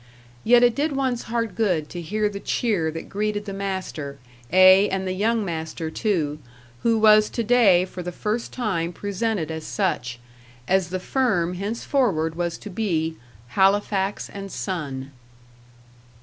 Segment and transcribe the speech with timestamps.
[0.43, 4.17] Yet it did one's heart good to hear the cheer that greeted the master,
[4.51, 6.39] ay, and the young master too,
[6.81, 10.17] who was to day for the first time presented as such:
[10.67, 13.15] as the firm henceforward was to be,
[13.49, 15.11] "Halifax and Son."